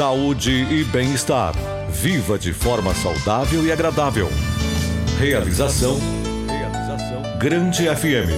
[0.00, 1.52] Saúde e bem-estar.
[1.90, 4.30] Viva de forma saudável e agradável.
[5.18, 5.98] Realização.
[6.48, 7.38] Realização.
[7.38, 8.32] Grande FM.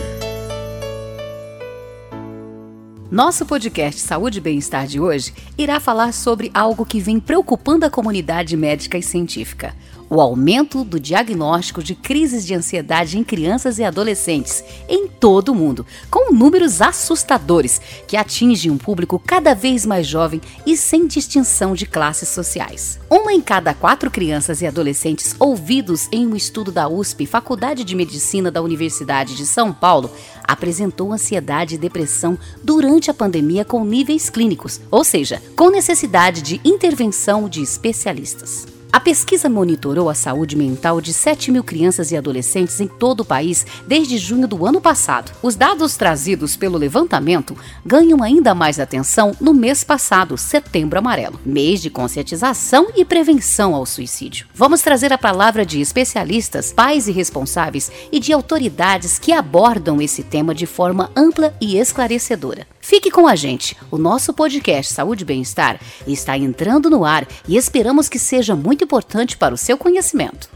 [3.09, 7.90] Nosso podcast Saúde e Bem-Estar de hoje irá falar sobre algo que vem preocupando a
[7.90, 9.72] comunidade médica e científica:
[10.13, 15.54] o aumento do diagnóstico de crises de ansiedade em crianças e adolescentes em todo o
[15.54, 21.73] mundo, com números assustadores que atingem um público cada vez mais jovem e sem distinção
[21.73, 23.00] de classes sociais.
[23.09, 27.97] Uma em cada quatro crianças e adolescentes ouvidos em um estudo da USP, Faculdade de
[27.97, 30.10] Medicina da Universidade de São Paulo,
[30.44, 36.60] apresentou ansiedade e depressão durante a pandemia com níveis clínicos, ou seja, com necessidade de
[36.66, 38.81] intervenção de especialistas.
[38.92, 43.24] A pesquisa monitorou a saúde mental de 7 mil crianças e adolescentes em todo o
[43.24, 45.33] país desde junho do ano passado.
[45.42, 51.80] Os dados trazidos pelo levantamento ganham ainda mais atenção no mês passado, Setembro Amarelo, mês
[51.80, 54.47] de conscientização e prevenção ao suicídio.
[54.55, 60.22] Vamos trazer a palavra de especialistas, pais e responsáveis e de autoridades que abordam esse
[60.22, 62.66] tema de forma ampla e esclarecedora.
[62.83, 63.77] Fique com a gente.
[63.92, 68.83] O nosso podcast Saúde e Bem-Estar está entrando no ar e esperamos que seja muito
[68.83, 70.50] importante para o seu conhecimento.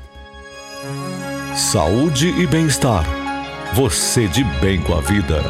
[1.54, 3.06] Saúde e bem-estar.
[3.74, 5.40] Você de bem com a vida.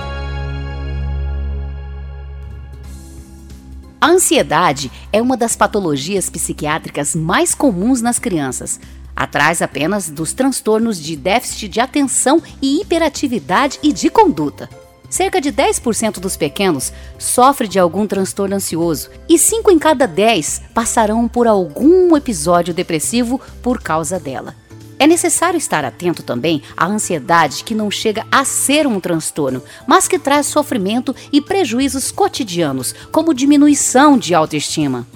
[3.99, 8.79] A ansiedade é uma das patologias psiquiátricas mais comuns nas crianças,
[9.17, 14.69] atrás apenas dos transtornos de déficit de atenção e hiperatividade e de conduta.
[15.09, 20.63] Cerca de 10% dos pequenos sofre de algum transtorno ansioso e 5 em cada 10
[20.75, 24.55] passarão por algum episódio depressivo por causa dela.
[24.99, 30.09] É necessário estar atento também à ansiedade que não chega a ser um transtorno, mas
[30.09, 35.07] que traz sofrimento e prejuízos cotidianos, como diminuição de autoestima.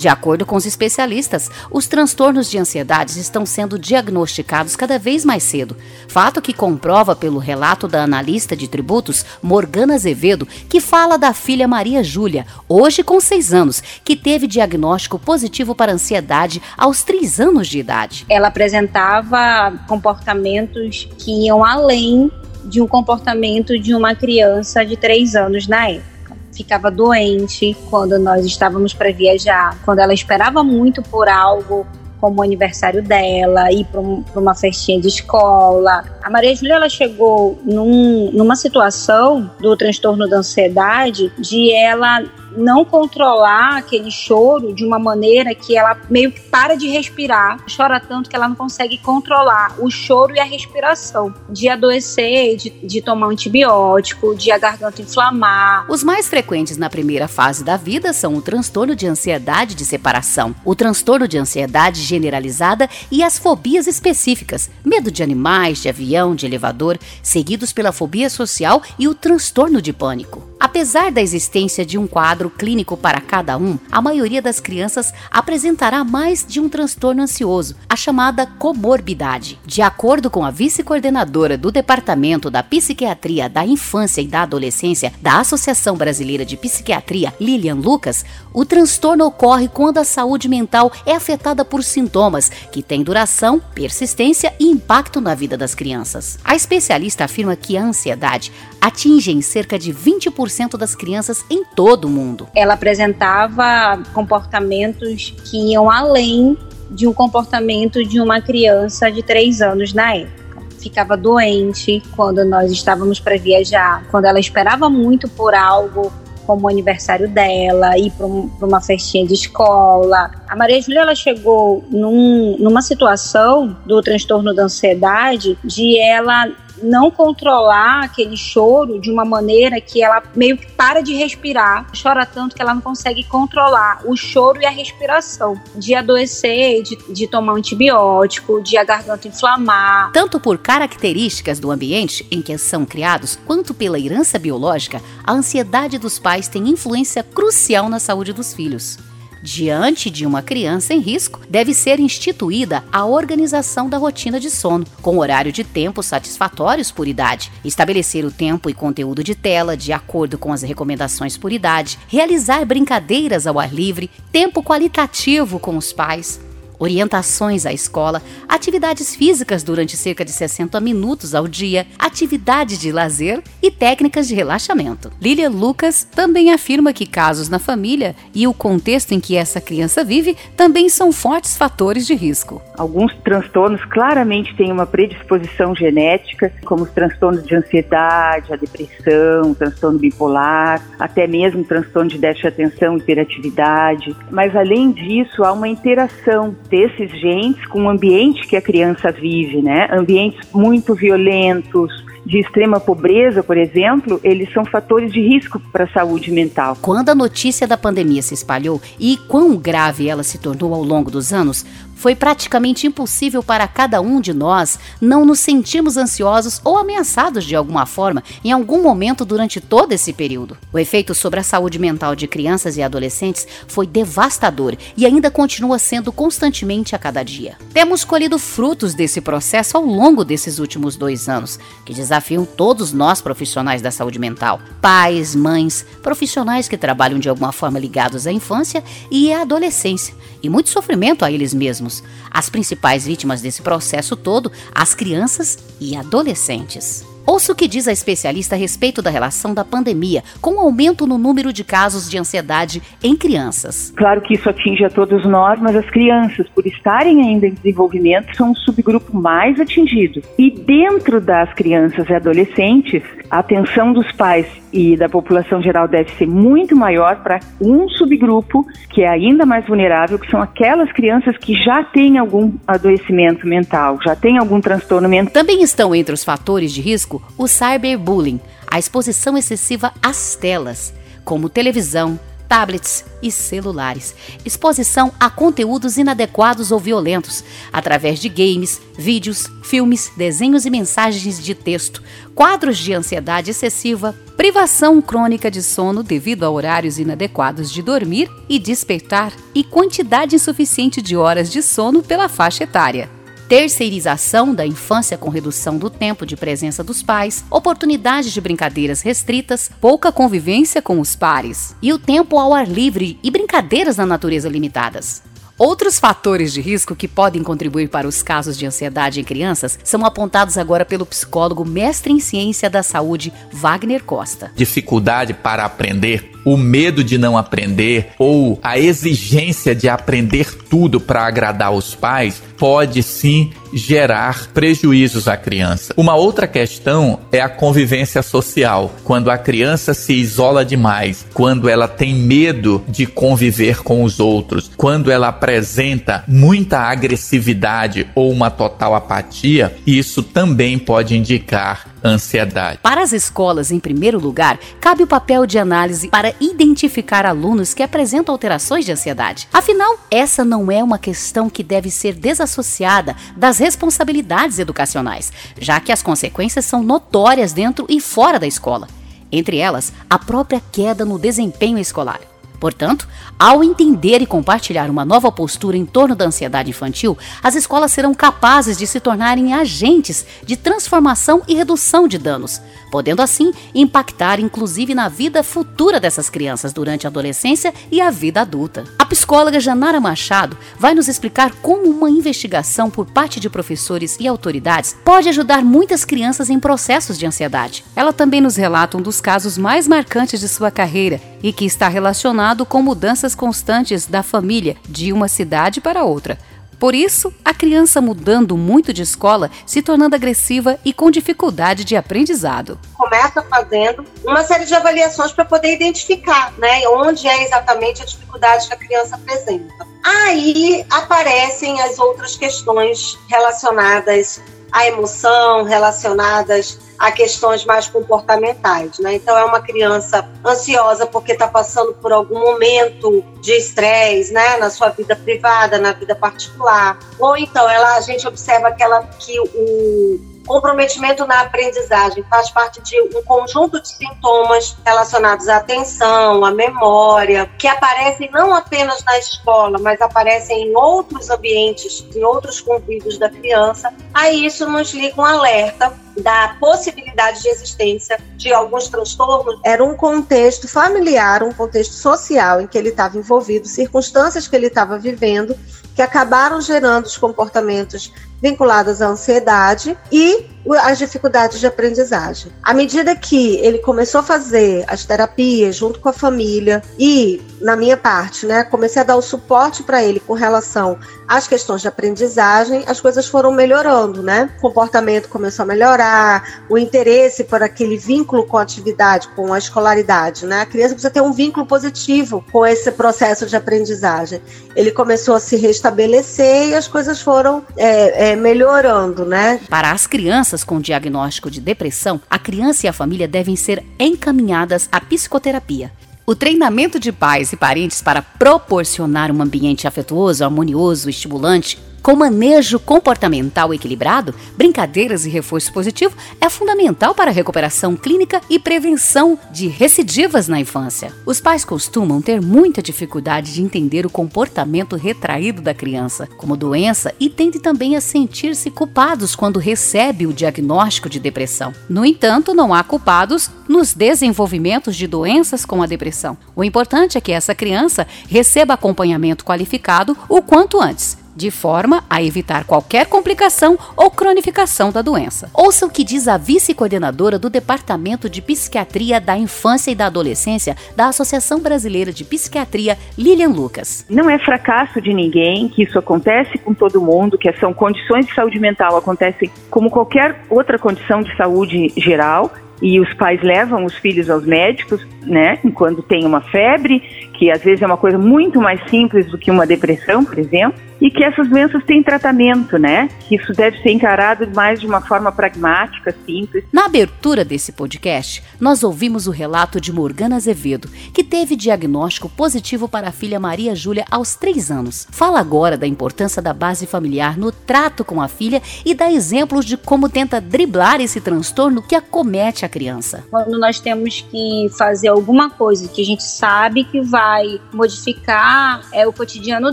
[0.00, 5.42] De acordo com os especialistas, os transtornos de ansiedade estão sendo diagnosticados cada vez mais
[5.42, 5.76] cedo,
[6.08, 11.68] fato que comprova pelo relato da analista de tributos Morgana Azevedo, que fala da filha
[11.68, 17.68] Maria Júlia, hoje com 6 anos, que teve diagnóstico positivo para ansiedade aos 3 anos
[17.68, 18.24] de idade.
[18.26, 22.32] Ela apresentava comportamentos que iam além
[22.64, 26.19] de um comportamento de uma criança de 3 anos na época
[26.62, 31.86] ficava doente quando nós estávamos para viajar, quando ela esperava muito por algo
[32.20, 36.04] como o aniversário dela, ir para um, uma festinha de escola.
[36.22, 42.22] A Maria Júlia ela chegou num, numa situação do transtorno da ansiedade de ela
[42.56, 48.00] não controlar aquele choro de uma maneira que ela meio que para de respirar, chora
[48.00, 53.00] tanto que ela não consegue controlar o choro e a respiração, de adoecer, de, de
[53.00, 55.86] tomar um antibiótico, de a garganta inflamar.
[55.90, 60.54] Os mais frequentes na primeira fase da vida são o transtorno de ansiedade de separação,
[60.64, 66.46] o transtorno de ansiedade generalizada e as fobias específicas, medo de animais, de avião, de
[66.46, 70.49] elevador, seguidos pela fobia social e o transtorno de pânico.
[70.60, 76.04] Apesar da existência de um quadro clínico para cada um, a maioria das crianças apresentará
[76.04, 79.58] mais de um transtorno ansioso, a chamada comorbidade.
[79.64, 85.40] De acordo com a vice-coordenadora do Departamento da Psiquiatria da Infância e da Adolescência da
[85.40, 88.22] Associação Brasileira de Psiquiatria, Lilian Lucas,
[88.52, 94.52] o transtorno ocorre quando a saúde mental é afetada por sintomas que têm duração, persistência
[94.60, 96.38] e impacto na vida das crianças.
[96.44, 102.06] A especialista afirma que a ansiedade atinge em cerca de 20% das crianças em todo
[102.06, 102.48] o mundo.
[102.54, 106.56] Ela apresentava comportamentos que iam além
[106.90, 110.40] de um comportamento de uma criança de 3 anos na época
[110.80, 116.10] ficava doente quando nós estávamos para viajar, quando ela esperava muito por algo
[116.46, 120.32] como o aniversário dela, ir para um, uma festinha de escola.
[120.48, 126.50] A Maria Júlia ela chegou num, numa situação do transtorno da ansiedade de ela
[126.82, 132.24] não controlar aquele choro de uma maneira que ela meio que para de respirar, chora
[132.26, 137.26] tanto que ela não consegue controlar o choro e a respiração, de adoecer, de, de
[137.26, 140.12] tomar antibiótico, de a garganta inflamar.
[140.12, 145.98] Tanto por características do ambiente em que são criados, quanto pela herança biológica, a ansiedade
[145.98, 149.09] dos pais tem influência crucial na saúde dos filhos.
[149.42, 154.84] Diante de uma criança em risco, deve ser instituída a organização da rotina de sono,
[155.00, 159.94] com horário de tempo satisfatórios por idade, estabelecer o tempo e conteúdo de tela de
[159.94, 165.90] acordo com as recomendações por idade, realizar brincadeiras ao ar livre, tempo qualitativo com os
[165.90, 166.38] pais,
[166.80, 173.42] orientações à escola, atividades físicas durante cerca de 60 minutos ao dia, atividades de lazer
[173.62, 175.12] e técnicas de relaxamento.
[175.20, 180.02] Lilia Lucas também afirma que casos na família e o contexto em que essa criança
[180.02, 182.62] vive também são fortes fatores de risco.
[182.76, 189.54] Alguns transtornos claramente têm uma predisposição genética, como os transtornos de ansiedade, a depressão, o
[189.54, 194.16] transtorno bipolar, até mesmo transtorno de déficit de atenção hiperatividade.
[194.30, 199.60] Mas além disso, há uma interação desses genes com o ambiente que a criança vive,
[199.60, 199.88] né?
[199.92, 205.88] Ambientes muito violentos, de extrema pobreza, por exemplo, eles são fatores de risco para a
[205.88, 206.76] saúde mental.
[206.80, 211.10] Quando a notícia da pandemia se espalhou e quão grave ela se tornou ao longo
[211.10, 211.64] dos anos,
[212.00, 217.54] foi praticamente impossível para cada um de nós não nos sentirmos ansiosos ou ameaçados de
[217.54, 220.56] alguma forma em algum momento durante todo esse período.
[220.72, 225.78] O efeito sobre a saúde mental de crianças e adolescentes foi devastador e ainda continua
[225.78, 227.58] sendo constantemente a cada dia.
[227.74, 233.20] Temos colhido frutos desse processo ao longo desses últimos dois anos, que desafiam todos nós
[233.20, 238.82] profissionais da saúde mental, pais, mães, profissionais que trabalham de alguma forma ligados à infância
[239.10, 242.02] e à adolescência, e muito sofrimento a eles mesmos anos.
[242.30, 247.04] As principais vítimas desse processo todo, as crianças e adolescentes.
[247.26, 251.06] Ouça o que diz a especialista a respeito da relação da pandemia com o aumento
[251.06, 253.92] no número de casos de ansiedade em crianças.
[253.94, 258.34] Claro que isso atinge a todos nós, mas as crianças, por estarem ainda em desenvolvimento,
[258.34, 260.22] são o subgrupo mais atingido.
[260.38, 266.10] E dentro das crianças e adolescentes, a atenção dos pais e da população geral deve
[266.12, 271.36] ser muito maior para um subgrupo que é ainda mais vulnerável, que são aquelas crianças
[271.36, 275.32] que já têm algum adoecimento mental, já têm algum transtorno mental.
[275.32, 278.40] Também estão entre os fatores de risco o cyberbullying,
[278.70, 280.94] a exposição excessiva às telas,
[281.24, 282.18] como televisão,
[282.50, 284.12] tablets e celulares.
[284.44, 291.54] Exposição a conteúdos inadequados ou violentos, através de games, vídeos, filmes, desenhos e mensagens de
[291.54, 292.02] texto,
[292.34, 298.58] quadros de ansiedade excessiva, privação crônica de sono devido a horários inadequados de dormir e
[298.58, 303.19] despertar e quantidade insuficiente de horas de sono pela faixa etária
[303.50, 309.68] terceirização da infância com redução do tempo de presença dos pais, oportunidades de brincadeiras restritas,
[309.80, 314.48] pouca convivência com os pares e o tempo ao ar livre e brincadeiras na natureza
[314.48, 315.20] limitadas.
[315.60, 320.06] Outros fatores de risco que podem contribuir para os casos de ansiedade em crianças são
[320.06, 324.50] apontados agora pelo psicólogo mestre em ciência da saúde Wagner Costa.
[324.56, 331.26] Dificuldade para aprender, o medo de não aprender ou a exigência de aprender tudo para
[331.26, 335.94] agradar os pais pode sim gerar prejuízos à criança.
[335.96, 338.94] Uma outra questão é a convivência social.
[339.04, 344.70] Quando a criança se isola demais, quando ela tem medo de conviver com os outros,
[344.76, 352.78] quando ela apresenta muita agressividade ou uma total apatia, isso também pode indicar ansiedade.
[352.82, 357.82] Para as escolas, em primeiro lugar, cabe o papel de análise para identificar alunos que
[357.82, 359.48] apresentam alterações de ansiedade.
[359.52, 365.92] Afinal, essa não é uma questão que deve ser desassociada das responsabilidades educacionais, já que
[365.92, 368.88] as consequências são notórias dentro e fora da escola.
[369.32, 372.29] Entre elas, a própria queda no desempenho escolar.
[372.60, 373.08] Portanto,
[373.38, 378.12] ao entender e compartilhar uma nova postura em torno da ansiedade infantil, as escolas serão
[378.12, 382.60] capazes de se tornarem agentes de transformação e redução de danos,
[382.90, 388.42] podendo assim impactar inclusive na vida futura dessas crianças durante a adolescência e a vida
[388.42, 388.84] adulta.
[388.98, 394.28] A psicóloga Janara Machado vai nos explicar como uma investigação por parte de professores e
[394.28, 397.84] autoridades pode ajudar muitas crianças em processos de ansiedade.
[397.96, 401.88] Ela também nos relata um dos casos mais marcantes de sua carreira e que está
[401.88, 406.38] relacionado com mudanças constantes da família de uma cidade para outra.
[406.80, 411.94] Por isso, a criança mudando muito de escola, se tornando agressiva e com dificuldade de
[411.94, 412.78] aprendizado.
[412.94, 418.66] Começa fazendo uma série de avaliações para poder identificar, né, onde é exatamente a dificuldade
[418.66, 419.86] que a criança apresenta.
[420.02, 424.40] Aí aparecem as outras questões relacionadas
[424.72, 429.14] à emoção, relacionadas a questões mais comportamentais, né?
[429.14, 434.68] Então é uma criança ansiosa porque está passando por algum momento de estresse, né, na
[434.68, 440.29] sua vida privada, na vida particular, ou então ela a gente observa aquela que o
[440.46, 447.50] comprometimento na aprendizagem faz parte de um conjunto de sintomas relacionados à atenção, à memória,
[447.58, 453.28] que aparecem não apenas na escola, mas aparecem em outros ambientes, em outros convívios da
[453.28, 453.92] criança.
[454.12, 459.60] Aí isso nos liga um alerta da possibilidade de existência de alguns transtornos.
[459.64, 464.66] Era um contexto familiar, um contexto social em que ele estava envolvido, circunstâncias que ele
[464.66, 465.56] estava vivendo
[465.94, 470.46] que acabaram gerando os comportamentos vinculados à ansiedade e
[470.82, 472.52] as dificuldades de aprendizagem.
[472.62, 477.76] À medida que ele começou a fazer as terapias junto com a família e, na
[477.76, 481.88] minha parte, né, comecei a dar o suporte para ele com relação às questões de
[481.88, 484.50] aprendizagem, as coisas foram melhorando, né?
[484.58, 489.58] O comportamento começou a melhorar, o interesse por aquele vínculo com a atividade, com a
[489.58, 490.62] escolaridade, né?
[490.62, 494.42] A criança precisa ter um vínculo positivo com esse processo de aprendizagem.
[494.74, 499.60] Ele começou a se restabelecer e as coisas foram é, é, melhorando, né?
[499.68, 503.84] Para as crianças crianças com diagnóstico de depressão, a criança e a família devem ser
[503.98, 505.92] encaminhadas à psicoterapia.
[506.26, 512.78] O treinamento de pais e parentes para proporcionar um ambiente afetuoso, harmonioso, estimulante com manejo
[512.78, 519.68] comportamental equilibrado, brincadeiras e reforço positivo é fundamental para a recuperação clínica e prevenção de
[519.68, 521.12] recidivas na infância.
[521.26, 527.14] Os pais costumam ter muita dificuldade de entender o comportamento retraído da criança como doença
[527.20, 531.72] e tendem também a sentir-se culpados quando recebe o diagnóstico de depressão.
[531.88, 536.36] No entanto, não há culpados nos desenvolvimentos de doenças com a depressão.
[536.56, 542.22] O importante é que essa criança receba acompanhamento qualificado o quanto antes de forma a
[542.22, 545.50] evitar qualquer complicação ou cronificação da doença.
[545.54, 550.76] Ouça o que diz a vice-coordenadora do Departamento de Psiquiatria da Infância e da Adolescência
[550.96, 554.04] da Associação Brasileira de Psiquiatria, Lilian Lucas.
[554.08, 558.34] Não é fracasso de ninguém que isso acontece com todo mundo, que são condições de
[558.34, 563.94] saúde mental, acontecem como qualquer outra condição de saúde geral e os pais levam os
[563.96, 567.00] filhos aos médicos, né, quando tem uma febre,
[567.34, 570.80] que às vezes é uma coisa muito mais simples do que uma depressão, por exemplo,
[571.00, 573.08] e que essas doenças têm tratamento, né?
[573.28, 576.64] Que isso deve ser encarado mais de uma forma pragmática, simples.
[576.72, 582.88] Na abertura desse podcast, nós ouvimos o relato de Morgana Azevedo, que teve diagnóstico positivo
[582.88, 585.06] para a filha Maria Júlia aos três anos.
[585.10, 589.64] Fala agora da importância da base familiar no trato com a filha e dá exemplos
[589.64, 593.24] de como tenta driblar esse transtorno que acomete a criança.
[593.30, 598.82] Quando nós temos que fazer alguma coisa que a gente sabe que vai vai modificar
[598.92, 599.72] é, o cotidiano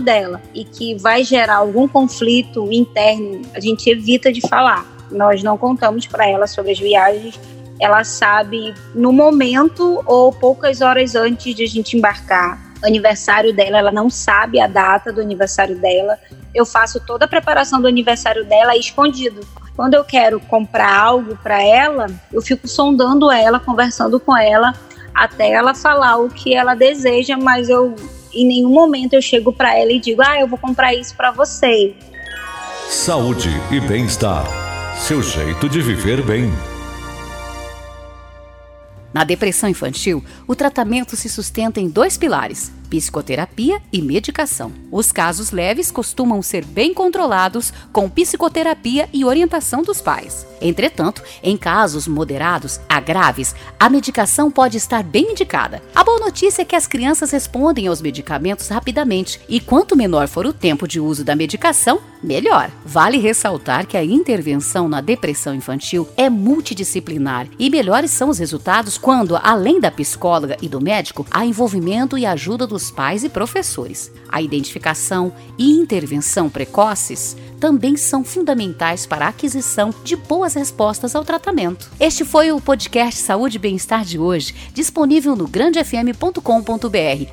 [0.00, 4.86] dela e que vai gerar algum conflito interno, a gente evita de falar.
[5.10, 7.38] Nós não contamos para ela sobre as viagens.
[7.80, 12.58] Ela sabe no momento ou poucas horas antes de a gente embarcar.
[12.82, 16.18] Aniversário dela, ela não sabe a data do aniversário dela.
[16.54, 19.40] Eu faço toda a preparação do aniversário dela escondido.
[19.74, 24.74] Quando eu quero comprar algo para ela, eu fico sondando ela, conversando com ela
[25.18, 27.96] até ela falar o que ela deseja, mas eu
[28.42, 31.30] em nenhum momento eu chego para ela e digo: "Ah, eu vou comprar isso para
[31.30, 31.94] você".
[32.88, 34.46] Saúde e bem-estar.
[34.96, 36.50] Seu jeito de viver bem.
[39.12, 44.72] Na depressão infantil, o tratamento se sustenta em dois pilares: psicoterapia e medicação.
[44.90, 50.46] Os casos leves costumam ser bem controlados com psicoterapia e orientação dos pais.
[50.60, 55.82] Entretanto, em casos moderados a graves, a medicação pode estar bem indicada.
[55.94, 60.46] A boa notícia é que as crianças respondem aos medicamentos rapidamente e quanto menor for
[60.46, 62.70] o tempo de uso da medicação, melhor.
[62.84, 68.98] Vale ressaltar que a intervenção na depressão infantil é multidisciplinar e melhores são os resultados
[68.98, 73.28] quando, além da psicóloga e do médico, há envolvimento e ajuda dos dos pais e
[73.28, 74.12] professores.
[74.28, 81.24] A identificação e intervenção precoces também são fundamentais para a aquisição de boas respostas ao
[81.24, 81.90] tratamento.
[81.98, 86.40] Este foi o podcast Saúde e Bem-Estar de hoje, disponível no grandefm.com.br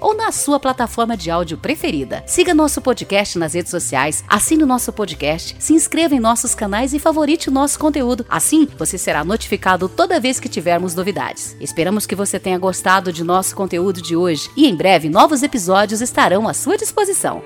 [0.01, 2.23] ou na sua plataforma de áudio preferida.
[2.25, 6.93] Siga nosso podcast nas redes sociais, assine o nosso podcast, se inscreva em nossos canais
[6.93, 8.25] e favorite o nosso conteúdo.
[8.27, 11.55] Assim, você será notificado toda vez que tivermos novidades.
[11.59, 15.43] Esperamos que você tenha gostado de nosso conteúdo de hoje e em breve novos novos
[15.43, 17.43] episódios estarão à sua disposição.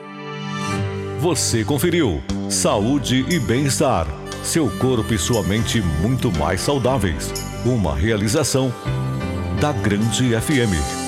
[1.19, 4.05] Você conferiu Saúde e Bem-Estar.
[4.43, 7.34] Seu corpo e sua mente muito mais saudáveis.
[7.65, 8.72] Uma realização
[9.60, 10.98] da Grande FM.